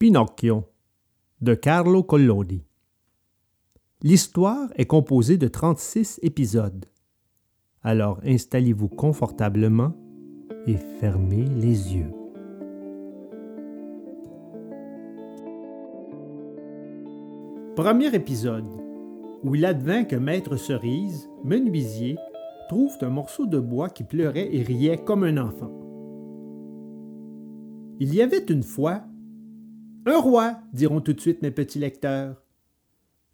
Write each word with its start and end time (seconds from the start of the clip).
Pinocchio 0.00 0.64
de 1.42 1.52
Carlo 1.54 2.02
Collodi. 2.02 2.64
L'histoire 4.02 4.70
est 4.76 4.86
composée 4.86 5.36
de 5.36 5.46
36 5.46 6.20
épisodes. 6.22 6.86
Alors 7.82 8.18
installez-vous 8.24 8.88
confortablement 8.88 9.92
et 10.66 10.78
fermez 10.78 11.44
les 11.44 11.94
yeux. 11.94 12.10
Premier 17.76 18.14
épisode 18.14 18.72
où 19.42 19.54
il 19.54 19.66
advint 19.66 20.04
que 20.04 20.16
Maître 20.16 20.56
Cerise, 20.56 21.28
menuisier, 21.44 22.16
trouve 22.70 22.96
un 23.02 23.10
morceau 23.10 23.44
de 23.44 23.58
bois 23.58 23.90
qui 23.90 24.04
pleurait 24.04 24.48
et 24.50 24.62
riait 24.62 25.04
comme 25.04 25.24
un 25.24 25.36
enfant. 25.36 25.70
Il 27.98 28.14
y 28.14 28.22
avait 28.22 28.46
une 28.48 28.62
fois 28.62 29.02
un 30.06 30.18
roi, 30.18 30.58
diront 30.72 31.00
tout 31.00 31.12
de 31.12 31.20
suite 31.20 31.42
mes 31.42 31.50
petits 31.50 31.78
lecteurs. 31.78 32.42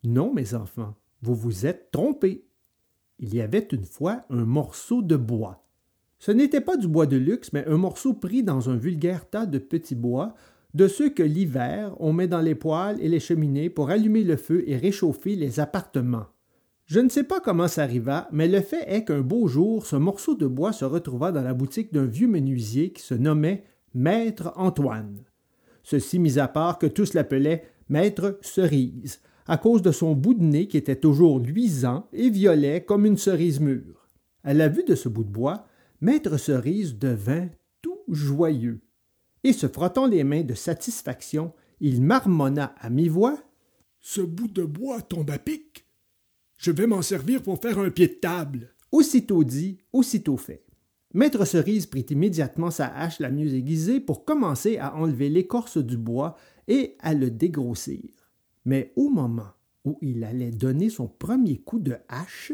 Non, 0.04 0.32
mes 0.32 0.54
enfants, 0.54 0.94
vous 1.22 1.34
vous 1.34 1.66
êtes 1.66 1.90
trompés. 1.90 2.46
Il 3.18 3.34
y 3.34 3.40
avait 3.40 3.68
une 3.72 3.84
fois 3.84 4.24
un 4.30 4.44
morceau 4.44 5.02
de 5.02 5.16
bois. 5.16 5.64
Ce 6.18 6.32
n'était 6.32 6.60
pas 6.60 6.76
du 6.76 6.88
bois 6.88 7.06
de 7.06 7.16
luxe, 7.16 7.52
mais 7.52 7.66
un 7.66 7.76
morceau 7.76 8.14
pris 8.14 8.42
dans 8.42 8.70
un 8.70 8.76
vulgaire 8.76 9.28
tas 9.28 9.46
de 9.46 9.58
petits 9.58 9.94
bois, 9.94 10.34
de 10.74 10.88
ceux 10.88 11.10
que 11.10 11.22
l'hiver 11.22 11.94
on 11.98 12.12
met 12.12 12.28
dans 12.28 12.40
les 12.40 12.54
poêles 12.54 13.00
et 13.00 13.08
les 13.08 13.20
cheminées 13.20 13.70
pour 13.70 13.90
allumer 13.90 14.24
le 14.24 14.36
feu 14.36 14.64
et 14.66 14.76
réchauffer 14.76 15.36
les 15.36 15.60
appartements. 15.60 16.26
Je 16.86 17.00
ne 17.00 17.08
sais 17.08 17.24
pas 17.24 17.40
comment 17.40 17.68
ça 17.68 17.82
arriva, 17.82 18.28
mais 18.32 18.46
le 18.46 18.60
fait 18.60 18.84
est 18.86 19.04
qu'un 19.04 19.22
beau 19.22 19.48
jour, 19.48 19.86
ce 19.86 19.96
morceau 19.96 20.34
de 20.34 20.46
bois 20.46 20.72
se 20.72 20.84
retrouva 20.84 21.32
dans 21.32 21.42
la 21.42 21.54
boutique 21.54 21.92
d'un 21.92 22.06
vieux 22.06 22.28
menuisier 22.28 22.92
qui 22.92 23.02
se 23.02 23.14
nommait 23.14 23.64
Maître 23.94 24.52
Antoine. 24.56 25.24
Ceci 25.86 26.18
mis 26.18 26.40
à 26.40 26.48
part 26.48 26.80
que 26.80 26.88
tous 26.88 27.14
l'appelaient 27.14 27.62
Maître 27.88 28.40
Cerise, 28.42 29.20
à 29.46 29.56
cause 29.56 29.82
de 29.82 29.92
son 29.92 30.16
bout 30.16 30.34
de 30.34 30.42
nez 30.42 30.66
qui 30.66 30.76
était 30.76 30.96
toujours 30.96 31.38
luisant 31.38 32.08
et 32.12 32.28
violet 32.28 32.82
comme 32.84 33.06
une 33.06 33.16
cerise 33.16 33.60
mûre. 33.60 34.08
À 34.42 34.52
la 34.52 34.66
vue 34.66 34.82
de 34.82 34.96
ce 34.96 35.08
bout 35.08 35.22
de 35.22 35.30
bois, 35.30 35.68
Maître 36.00 36.38
Cerise 36.38 36.98
devint 36.98 37.48
tout 37.82 38.00
joyeux. 38.08 38.80
Et 39.44 39.52
se 39.52 39.68
frottant 39.68 40.08
les 40.08 40.24
mains 40.24 40.42
de 40.42 40.54
satisfaction, 40.54 41.52
il 41.78 42.02
marmonna 42.02 42.74
à 42.80 42.90
mi-voix 42.90 43.38
Ce 44.00 44.20
bout 44.20 44.48
de 44.48 44.64
bois 44.64 45.02
tombe 45.02 45.30
à 45.30 45.38
pic. 45.38 45.86
Je 46.58 46.72
vais 46.72 46.88
m'en 46.88 47.02
servir 47.02 47.44
pour 47.44 47.62
faire 47.62 47.78
un 47.78 47.90
pied 47.90 48.08
de 48.08 48.14
table. 48.14 48.74
Aussitôt 48.90 49.44
dit, 49.44 49.78
aussitôt 49.92 50.36
fait. 50.36 50.65
Maître 51.16 51.46
Cerise 51.46 51.86
prit 51.86 52.04
immédiatement 52.10 52.70
sa 52.70 52.88
hache 52.88 53.20
la 53.20 53.30
mieux 53.30 53.54
aiguisée 53.54 54.00
pour 54.00 54.26
commencer 54.26 54.76
à 54.76 54.94
enlever 54.96 55.30
l'écorce 55.30 55.78
du 55.78 55.96
bois 55.96 56.36
et 56.68 56.94
à 56.98 57.14
le 57.14 57.30
dégrossir. 57.30 58.10
Mais 58.66 58.92
au 58.96 59.08
moment 59.08 59.54
où 59.86 59.96
il 60.02 60.24
allait 60.24 60.50
donner 60.50 60.90
son 60.90 61.08
premier 61.08 61.56
coup 61.56 61.78
de 61.78 61.96
hache, 62.10 62.52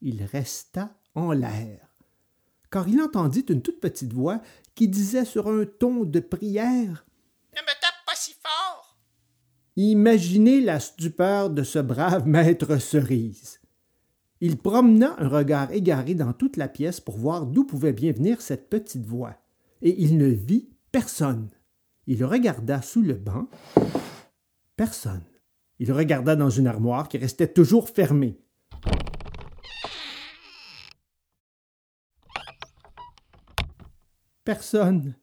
il 0.00 0.22
resta 0.22 0.96
en 1.14 1.32
l'air, 1.32 1.90
car 2.70 2.88
il 2.88 3.02
entendit 3.02 3.44
une 3.50 3.60
toute 3.60 3.80
petite 3.80 4.14
voix 4.14 4.40
qui 4.74 4.88
disait 4.88 5.26
sur 5.26 5.48
un 5.48 5.66
ton 5.66 6.04
de 6.04 6.20
prière 6.20 7.04
Ne 7.54 7.60
me 7.60 7.80
tape 7.82 8.00
pas 8.06 8.14
si 8.14 8.32
fort. 8.32 8.98
Imaginez 9.76 10.62
la 10.62 10.80
stupeur 10.80 11.50
de 11.50 11.62
ce 11.62 11.80
brave 11.80 12.26
maître 12.26 12.78
cerise. 12.78 13.59
Il 14.42 14.56
promena 14.56 15.16
un 15.18 15.28
regard 15.28 15.70
égaré 15.70 16.14
dans 16.14 16.32
toute 16.32 16.56
la 16.56 16.66
pièce 16.66 16.98
pour 16.98 17.18
voir 17.18 17.44
d'où 17.44 17.64
pouvait 17.64 17.92
bien 17.92 18.12
venir 18.12 18.40
cette 18.40 18.70
petite 18.70 19.04
voix, 19.04 19.36
et 19.82 20.02
il 20.02 20.16
ne 20.16 20.28
vit 20.28 20.70
personne. 20.92 21.50
Il 22.06 22.24
regarda 22.24 22.80
sous 22.80 23.02
le 23.02 23.14
banc. 23.14 23.48
Personne. 24.76 25.24
Il 25.78 25.92
regarda 25.92 26.36
dans 26.36 26.48
une 26.48 26.66
armoire 26.66 27.08
qui 27.08 27.18
restait 27.18 27.52
toujours 27.52 27.90
fermée. 27.90 28.40
Personne. 34.44 35.14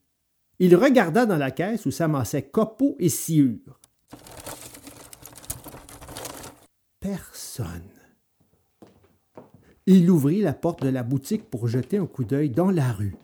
Il 0.59 0.75
regarda 0.75 1.25
dans 1.25 1.37
la 1.37 1.51
caisse 1.51 1.87
où 1.87 1.91
s'amassaient 1.91 2.49
copeaux 2.49 2.95
et 2.99 3.09
sciures. 3.09 3.79
Personne. 6.99 7.96
Il 9.89 10.11
ouvrit 10.11 10.41
la 10.41 10.51
porte 10.51 10.83
de 10.83 10.89
la 10.89 11.01
boutique 11.01 11.49
pour 11.49 11.69
jeter 11.69 11.95
un 11.95 12.07
coup 12.07 12.25
d'œil 12.25 12.49
dans 12.49 12.71
la 12.71 12.91
rue. 12.91 13.15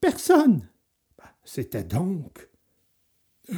Personne. 0.00 0.66
C'était 1.44 1.84
donc. 1.84 2.48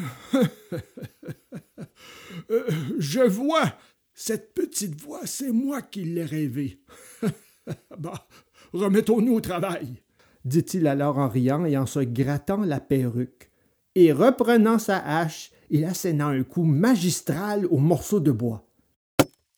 Je 2.98 3.20
vois. 3.20 3.78
Cette 4.14 4.52
petite 4.52 5.00
voix, 5.00 5.24
c'est 5.26 5.52
moi 5.52 5.80
qui 5.80 6.02
l'ai 6.02 6.24
rêvée. 6.24 6.80
bah, 7.98 8.26
remettons-nous 8.72 9.34
au 9.34 9.40
travail. 9.40 10.02
Dit-il 10.48 10.86
alors 10.86 11.18
en 11.18 11.28
riant 11.28 11.64
et 11.64 11.76
en 11.76 11.86
se 11.86 12.00
grattant 12.00 12.64
la 12.64 12.80
perruque. 12.80 13.50
Et 13.94 14.12
reprenant 14.12 14.78
sa 14.78 14.98
hache, 14.98 15.50
il 15.70 15.84
asséna 15.84 16.26
un 16.26 16.42
coup 16.42 16.64
magistral 16.64 17.66
au 17.66 17.78
morceau 17.78 18.20
de 18.20 18.32
bois. 18.32 18.66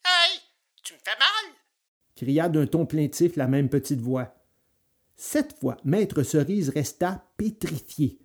Hey, 0.04 0.40
tu 0.82 0.94
me 0.94 0.98
fais 0.98 1.18
mal. 1.18 1.54
cria 2.16 2.48
d'un 2.48 2.66
ton 2.66 2.86
plaintif 2.86 3.36
la 3.36 3.46
même 3.46 3.68
petite 3.68 4.00
voix. 4.00 4.34
Cette 5.16 5.58
fois, 5.58 5.76
Maître 5.84 6.22
Cerise 6.22 6.70
resta 6.70 7.26
pétrifié, 7.36 8.18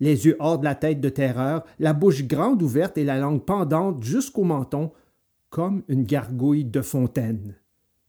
les 0.00 0.26
yeux 0.26 0.36
hors 0.38 0.58
de 0.58 0.64
la 0.64 0.74
tête 0.74 1.00
de 1.00 1.10
terreur, 1.10 1.64
la 1.78 1.92
bouche 1.92 2.24
grande 2.24 2.62
ouverte 2.62 2.96
et 2.96 3.04
la 3.04 3.18
langue 3.18 3.44
pendante 3.44 4.02
jusqu'au 4.02 4.44
menton, 4.44 4.92
comme 5.50 5.82
une 5.88 6.04
gargouille 6.04 6.64
de 6.64 6.80
fontaine. 6.80 7.54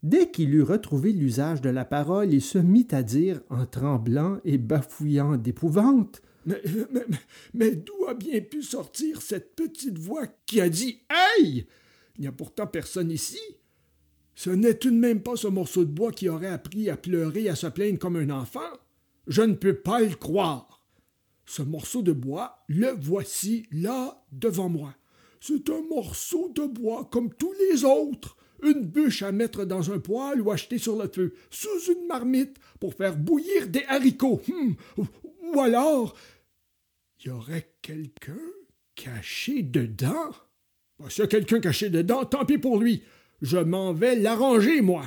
Dès 0.01 0.31
qu'il 0.31 0.53
eut 0.53 0.63
retrouvé 0.63 1.11
l'usage 1.11 1.61
de 1.61 1.69
la 1.69 1.83
parole, 1.83 2.33
il 2.33 2.41
se 2.41 2.57
mit 2.57 2.87
à 2.91 3.03
dire, 3.03 3.41
en 3.49 3.65
tremblant 3.65 4.39
et 4.45 4.57
bafouillant 4.57 5.35
d'épouvante. 5.35 6.21
Mais, 6.45 6.61
mais, 6.91 7.05
mais- 7.53 7.75
d'où 7.75 8.05
a 8.07 8.13
bien 8.13 8.39
pu 8.39 8.63
sortir 8.63 9.21
cette 9.21 9.55
petite 9.55 9.97
voix 9.97 10.25
qui 10.45 10.61
a 10.61 10.69
dit 10.69 11.01
Hey 11.09 11.67
Il 12.17 12.21
n'y 12.21 12.27
a 12.27 12.31
pourtant 12.31 12.65
personne 12.65 13.11
ici. 13.11 13.39
Ce 14.35 14.49
n'est 14.49 14.75
tout 14.75 14.89
de 14.89 14.95
même 14.95 15.21
pas 15.21 15.35
ce 15.35 15.47
morceau 15.47 15.83
de 15.83 15.91
bois 15.91 16.13
qui 16.13 16.29
aurait 16.29 16.47
appris 16.47 16.89
à 16.89 16.95
pleurer 16.95 17.49
à 17.49 17.55
se 17.55 17.67
plaindre 17.67 17.99
comme 17.99 18.15
un 18.15 18.29
enfant. 18.29 18.71
Je 19.27 19.41
ne 19.41 19.53
peux 19.53 19.75
pas 19.75 19.99
le 19.99 20.15
croire. 20.15 20.81
Ce 21.45 21.61
morceau 21.61 22.01
de 22.01 22.13
bois, 22.13 22.63
le 22.69 22.95
voici 23.01 23.65
là 23.71 24.23
devant 24.31 24.69
moi. 24.69 24.95
C'est 25.41 25.69
un 25.69 25.81
morceau 25.89 26.49
de 26.55 26.65
bois 26.65 27.09
comme 27.11 27.33
tous 27.33 27.53
les 27.69 27.83
autres. 27.83 28.37
Une 28.63 28.85
bûche 28.85 29.23
à 29.23 29.31
mettre 29.31 29.65
dans 29.65 29.91
un 29.91 29.99
poêle 29.99 30.41
ou 30.41 30.51
acheter 30.51 30.77
sur 30.77 30.95
le 31.01 31.07
feu, 31.07 31.33
sous 31.49 31.91
une 31.91 32.07
marmite, 32.07 32.57
pour 32.79 32.93
faire 32.93 33.15
bouillir 33.17 33.67
des 33.67 33.83
haricots. 33.87 34.41
Hum, 34.49 34.75
Ou 34.97 35.59
alors, 35.59 36.15
il 37.19 37.27
y 37.27 37.31
aurait 37.31 37.73
quelqu'un 37.81 38.37
caché 38.95 39.63
dedans? 39.63 40.31
S'il 41.07 41.21
y 41.21 41.25
a 41.25 41.27
quelqu'un 41.27 41.59
caché 41.59 41.89
dedans, 41.89 42.25
tant 42.25 42.45
pis 42.45 42.57
pour 42.57 42.77
lui. 42.77 43.03
Je 43.41 43.57
m'en 43.57 43.93
vais 43.93 44.15
l'arranger, 44.15 44.81
moi. 44.81 45.03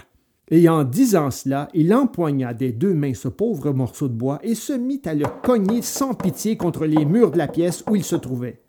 Et 0.51 0.69
en 0.69 0.85
disant 0.85 1.31
cela, 1.31 1.69
il 1.73 1.95
empoigna 1.95 2.53
des 2.53 2.73
deux 2.73 2.95
mains 2.95 3.15
ce 3.15 3.29
pauvre 3.29 3.73
morceau 3.73 4.09
de 4.09 4.15
bois 4.15 4.41
et 4.43 4.55
se 4.55 4.73
mit 4.73 5.01
à 5.05 5.15
le 5.15 5.27
cogner 5.43 5.83
sans 5.83 6.15
pitié 6.15 6.57
contre 6.57 6.87
les 6.87 7.05
murs 7.05 7.31
de 7.31 7.39
la 7.39 7.49
pièce 7.49 7.85
où 7.89 7.97
il 7.97 8.05
se 8.05 8.17
trouvait. 8.17 8.63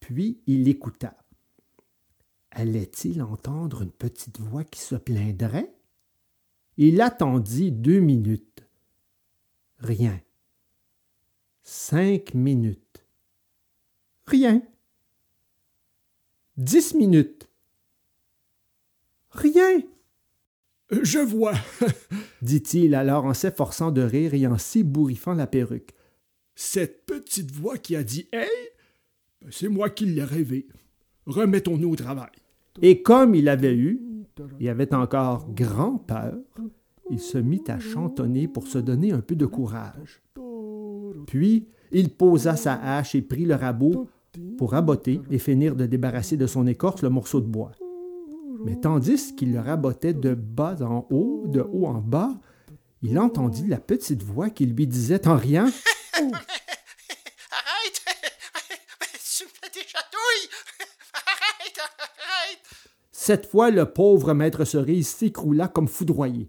Puis 0.00 0.40
il 0.46 0.68
écouta. 0.68 1.16
Allait-il 2.58 3.20
entendre 3.20 3.82
une 3.82 3.90
petite 3.90 4.40
voix 4.40 4.64
qui 4.64 4.80
se 4.80 4.94
plaindrait? 4.94 5.74
Il 6.78 7.02
attendit 7.02 7.70
deux 7.70 8.00
minutes. 8.00 8.66
Rien. 9.78 10.18
Cinq 11.62 12.32
minutes. 12.32 13.04
Rien. 14.26 14.62
Dix 16.56 16.94
minutes. 16.94 17.46
Rien 19.32 19.82
Euh, 20.92 21.00
Je 21.02 21.18
vois. 21.18 21.52
dit-il 22.40 22.94
alors 22.94 23.26
en 23.26 23.34
s'efforçant 23.34 23.90
de 23.90 24.00
rire 24.00 24.32
et 24.32 24.46
en 24.46 24.56
s'ébouriffant 24.56 25.34
la 25.34 25.46
perruque. 25.46 25.92
Cette 26.54 27.04
petite 27.04 27.50
voix 27.50 27.76
qui 27.76 27.96
a 27.96 28.02
dit 28.02 28.30
Hey, 28.32 28.48
ben, 29.42 29.50
c'est 29.52 29.68
moi 29.68 29.90
qui 29.90 30.06
l'ai 30.06 30.24
rêvé. 30.24 30.66
Remettons-nous 31.26 31.90
au 31.90 31.96
travail. 31.96 32.30
Et 32.82 33.02
comme 33.02 33.34
il 33.34 33.48
avait 33.48 33.74
eu, 33.74 34.00
et 34.60 34.68
avait 34.68 34.94
encore 34.94 35.48
grand 35.52 35.98
peur, 35.98 36.34
il 37.10 37.20
se 37.20 37.38
mit 37.38 37.62
à 37.68 37.78
chantonner 37.78 38.48
pour 38.48 38.66
se 38.66 38.78
donner 38.78 39.12
un 39.12 39.20
peu 39.20 39.34
de 39.34 39.46
courage. 39.46 40.22
Puis 41.26 41.68
il 41.92 42.10
posa 42.10 42.56
sa 42.56 42.74
hache 42.74 43.14
et 43.14 43.22
prit 43.22 43.44
le 43.44 43.54
rabot 43.54 44.08
pour 44.58 44.72
raboter 44.72 45.20
et 45.30 45.38
finir 45.38 45.76
de 45.76 45.86
débarrasser 45.86 46.36
de 46.36 46.46
son 46.46 46.66
écorce 46.66 47.02
le 47.02 47.08
morceau 47.08 47.40
de 47.40 47.46
bois. 47.46 47.72
Mais 48.64 48.76
tandis 48.76 49.34
qu'il 49.34 49.52
le 49.52 49.60
rabotait 49.60 50.14
de 50.14 50.34
bas 50.34 50.76
en 50.82 51.06
haut, 51.10 51.44
de 51.46 51.60
haut 51.60 51.86
en 51.86 52.00
bas, 52.00 52.34
il 53.02 53.18
entendit 53.18 53.66
la 53.66 53.78
petite 53.78 54.22
voix 54.22 54.50
qui 54.50 54.66
lui 54.66 54.86
disait 54.86 55.28
en 55.28 55.36
riant! 55.36 55.70
tu 56.16 56.24
me 59.44 59.48
fais 59.48 59.70
des 59.72 59.86
chatouilles! 59.86 60.48
Arrête! 61.12 61.78
Arrête! 61.78 62.66
Cette 63.26 63.46
fois, 63.46 63.72
le 63.72 63.86
pauvre 63.86 64.34
maître 64.34 64.64
cerise 64.64 65.08
s'écroula 65.08 65.66
comme 65.66 65.88
foudroyé. 65.88 66.48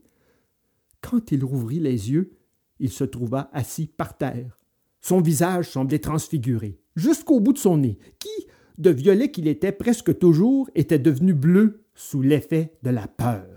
Quand 1.02 1.32
il 1.32 1.44
rouvrit 1.44 1.80
les 1.80 2.12
yeux, 2.12 2.38
il 2.80 2.92
se 2.92 3.04
trouva 3.04 3.50
assis 3.52 3.88
par 3.88 4.16
terre. 4.16 4.60
Son 5.02 5.20
visage 5.20 5.72
semblait 5.72 5.98
transfiguré, 5.98 6.78
jusqu'au 6.96 7.40
bout 7.40 7.54
de 7.54 7.58
son 7.58 7.78
nez, 7.78 7.98
qui, 8.20 8.46
de 8.78 8.92
violet 8.92 9.32
qu'il 9.32 9.48
était 9.48 9.72
presque 9.72 10.20
toujours, 10.20 10.70
était 10.76 11.00
devenu 11.00 11.34
bleu 11.34 11.84
sous 11.96 12.22
l'effet 12.22 12.78
de 12.84 12.92
la 12.92 13.08
peur. 13.08 13.57